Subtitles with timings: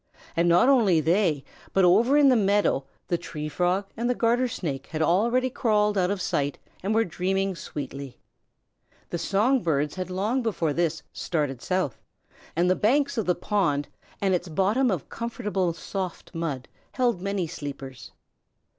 [0.35, 1.43] And not only they,
[1.73, 5.95] but over in the meadow the Tree Frog and the Garter Snake had already crawled
[5.95, 8.17] out of sight and were dreaming sweetly.
[9.11, 12.01] The song birds had long before this started south,
[12.55, 17.45] and the banks of the pond and its bottom of comfortable soft mud held many
[17.45, 18.11] sleepers.